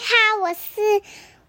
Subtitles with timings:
[0.00, 1.02] 好，我是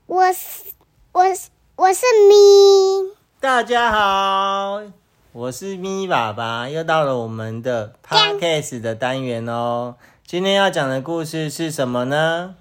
[0.05, 0.63] 我是
[1.11, 3.15] 我是我是咪。
[3.39, 4.83] 大家好，
[5.31, 9.95] 我是咪爸爸，又到了我们的 Podcast 的单元哦。
[10.27, 12.55] 今天要讲的故事是什么呢？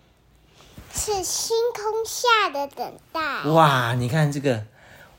[0.92, 3.42] 是星空下的等待。
[3.50, 4.64] 哇，你看这个，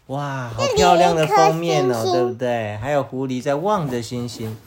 [0.08, 2.78] 哇，好漂亮的封面哦，对不对？
[2.78, 4.58] 还有狐狸在望着星星。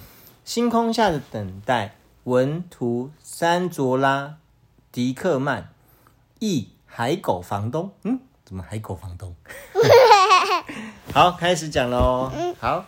[0.45, 4.37] 星空下的等待，文图山卓拉
[4.91, 5.69] 迪克曼，
[6.39, 7.93] 译海狗房东。
[8.05, 9.35] 嗯，怎么海狗房东？
[11.13, 12.31] 好，开始讲喽。
[12.35, 12.85] 嗯，好。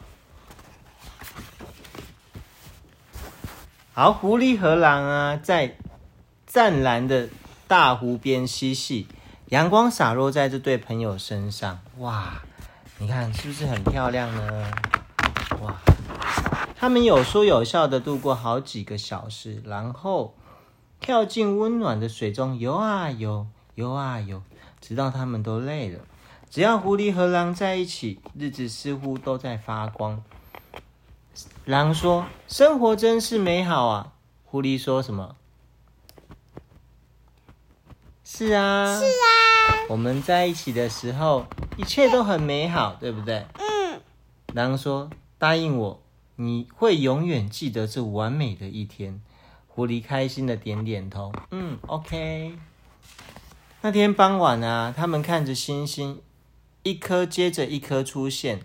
[3.92, 5.76] 好，狐狸和狼啊，在
[6.46, 7.28] 湛蓝的
[7.66, 9.06] 大湖边嬉戏，
[9.46, 11.80] 阳光洒落在这对朋友身上。
[11.98, 12.42] 哇，
[12.98, 14.70] 你看是不是很漂亮呢？
[15.60, 15.76] 哇，
[16.76, 20.34] 他们有说有笑的度过好几个小时，然后
[21.00, 24.42] 跳进温暖的水中游啊游，游啊游，
[24.80, 26.01] 直到他们都累了。
[26.51, 30.23] 只要狐狸和狼在一起，日子似乎都在发光。
[31.65, 34.12] 狼说：“生活真是美好啊！”
[34.45, 35.37] 狐狸说什么？
[38.24, 39.09] 是啊，是啊，
[39.88, 43.46] 我们在一起的时候，一切都很美好，对不对？
[43.54, 44.01] 嗯。
[44.52, 46.02] 狼说：“答应我，
[46.37, 49.23] 你会永远记得这完美的一天。”
[49.73, 52.59] 狐狸开心的点点头：“嗯，OK。”
[53.82, 56.21] 那天傍晚啊，他们看着星星，
[56.82, 58.65] 一颗接着一颗出现。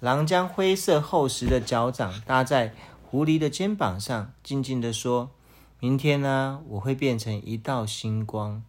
[0.00, 2.74] 狼将灰色厚实的脚掌搭在
[3.04, 5.30] 狐狸的肩膀上，静静的说
[5.78, 8.62] ：“明天呢，我会变成一道星光。”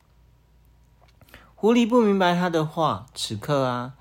[1.55, 3.05] 狐狸不明白他的话。
[3.15, 3.93] 此刻啊，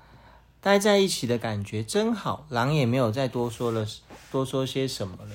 [0.61, 2.45] 待在一起的感觉真好。
[2.49, 3.85] 狼也没有再多说了，
[4.31, 5.31] 多说些什么了。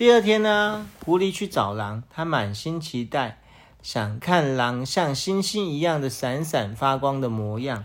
[0.00, 3.38] 第二天呢，狐狸去找狼，他满心期待，
[3.82, 7.84] 想看狼像星星一样的闪闪发光的模样。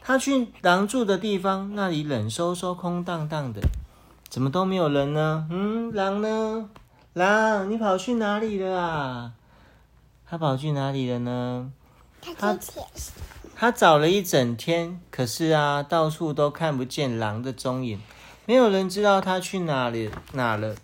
[0.00, 3.62] 他去狼住的地方，那里冷飕飕、空荡荡的，
[4.28, 5.48] 怎么都没有人呢？
[5.50, 6.70] 嗯，狼呢？
[7.14, 9.32] 狼，你跑去哪里了啊？
[10.24, 11.72] 他跑去哪里了呢？
[12.38, 12.56] 他
[13.56, 18.00] 他找了一整天，可是啊，到处都看不见狼的踪影，
[18.46, 20.76] 没有人知道他去哪里哪了。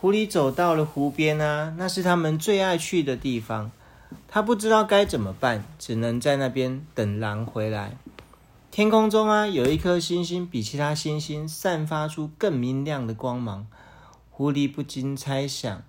[0.00, 3.72] 狐狸走到了湖边啊，那是他们最爱去的地方。
[4.28, 7.96] 他不知道该怎么办，只能在那边等狼回来。
[8.70, 13.66] 天空中啊，有一颗星星比其他星星散发出更明亮的光芒。
[14.30, 15.82] 狐狸不禁猜想，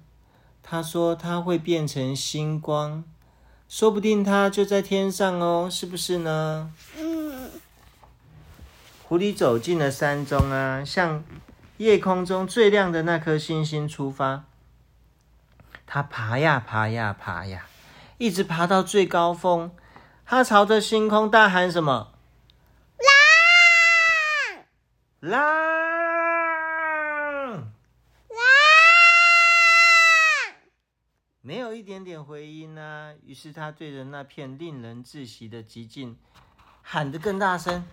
[0.64, 3.04] 他说他会变成星光，
[3.68, 6.72] 说不定他就在天上哦，是不是呢？
[6.98, 7.52] 嗯。
[9.04, 11.24] 狐狸走进了山中啊，向
[11.80, 14.44] 夜空中最亮的那颗星星出发。
[15.88, 17.68] 它爬呀爬呀爬呀。
[18.18, 19.74] 一直爬到最高峰，
[20.26, 22.12] 它朝着星空大喊：“什么？
[25.22, 25.32] 狼！
[25.32, 25.40] 狼！
[28.28, 28.38] 狼！”
[31.40, 33.14] 没有一点点回音啊！
[33.24, 36.20] 于是他对着那片令人窒息的寂静
[36.82, 37.88] 喊得更大声：“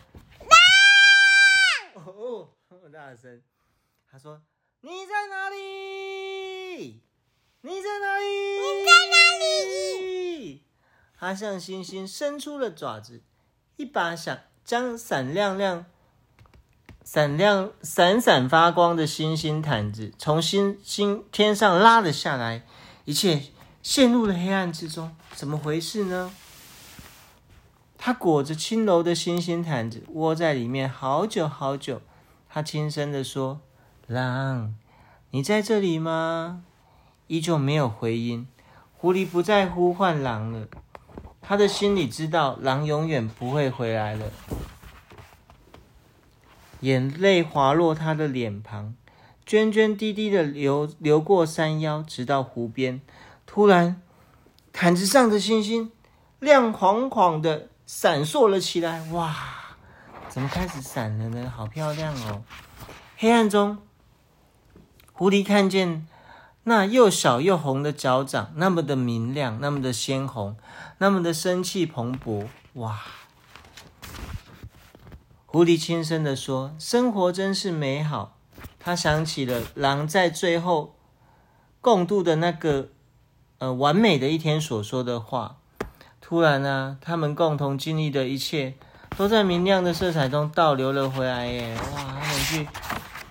[1.95, 3.41] 狼！”哦，这么大声！
[4.11, 4.41] 他说
[4.83, 7.03] ：“你在哪里？
[7.61, 8.27] 你在哪里？
[8.27, 10.65] 你在哪里？”
[11.19, 13.23] 他向星星伸出了爪子，
[13.77, 15.87] 一把想将闪亮亮、
[17.05, 22.67] 闪亮、闪闪发光的星星毯子从星星天上拉了下来，
[23.05, 23.45] 一切
[23.83, 25.17] 陷入了黑暗之中。
[25.35, 26.35] 怎么回事呢？
[27.99, 32.01] 他裹着轻柔的星星毯子，窝在里面好久好久。
[32.49, 33.61] 他轻声地说
[34.07, 34.75] ：“狼，
[35.31, 36.63] 你在这里吗？”
[37.29, 38.47] 依旧没有回音。
[38.97, 40.69] 狐狸不再呼唤狼了。
[41.43, 44.27] 他的心里知道，狼永远不会回来了。
[46.81, 48.95] 眼泪滑落他的脸庞，
[49.47, 53.01] 涓涓滴滴的流流过山腰，直到湖边。
[53.45, 54.01] 突然，
[54.73, 55.91] 毯子上的星星
[56.39, 59.03] 亮晃晃的闪烁了起来。
[59.13, 59.35] 哇，
[60.29, 61.53] 怎么开始闪了呢？
[61.55, 62.43] 好漂亮哦！
[63.17, 63.79] 黑暗中，
[65.19, 66.07] 狐狸看见。
[66.69, 70.57] 那又小又红的脚掌，那么的明亮，那么的鲜红，
[70.99, 73.01] 那么的生气蓬勃，哇！
[75.47, 78.37] 狐狸轻声地说：“生活真是美好。”
[78.79, 80.97] 他想起了狼在最后
[81.81, 82.89] 共度的那个
[83.59, 85.57] 呃完美的一天所说的话。
[86.21, 88.75] 突然呢、他们共同经历的一切，
[89.17, 91.75] 都在明亮的色彩中倒流了回来耶！
[91.95, 92.67] 哇，他们去。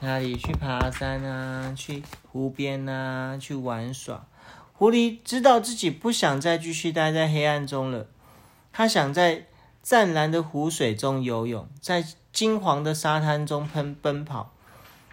[0.06, 1.74] 哪里去爬山啊？
[1.76, 3.36] 去湖边啊？
[3.42, 4.28] 去玩耍。
[4.74, 8.06] 狐狸知道自己不想再继续待在黑暗中了，
[8.72, 9.48] 它想在
[9.82, 14.52] 湛蓝的湖水中游泳，在金黄的沙滩中奔奔跑。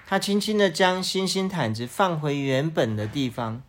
[0.07, 3.63] 它轻轻地将星星毯子放回原本的地方，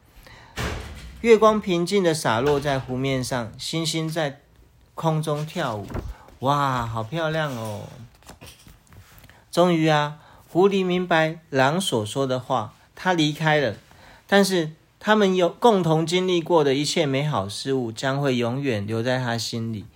[1.21, 4.41] 月光平静地洒落在湖面上，星星在
[4.93, 5.87] 空中跳舞。
[6.39, 7.87] 哇，好漂亮哦！
[9.49, 10.17] 终于啊，
[10.53, 13.75] 狐狸明白狼所说的话，他离开了。
[14.27, 19.87] 但是他们有共同经历过的一切美好事物，将会永远留在他心里。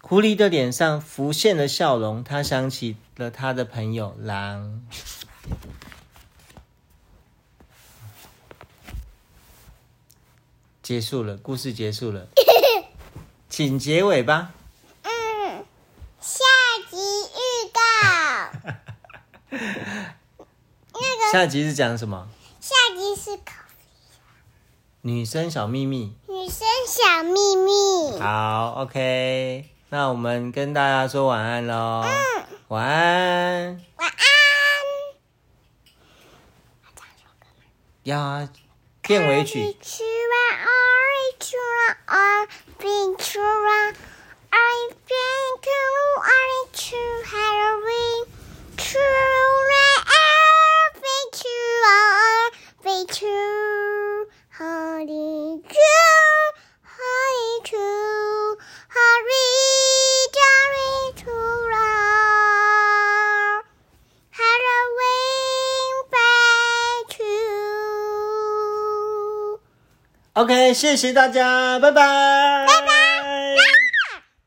[0.00, 4.82] 狐狸的脸上浮现了笑容，他想起了他的朋友狼。
[10.82, 12.26] 结束了，故事结束了，
[13.48, 14.54] 请结尾吧。
[21.32, 22.28] 下集是讲什么？
[22.60, 23.54] 下集是考
[25.00, 26.14] 女生小秘密。
[26.28, 28.20] 女生小秘密。
[28.20, 32.02] 好，OK，那我们跟大家说晚安喽。
[32.04, 33.82] 嗯，晚安。
[33.96, 34.14] 晚安。
[38.02, 38.46] 要
[39.00, 39.74] 片尾曲。
[70.42, 72.91] OK，谢谢大家，拜拜。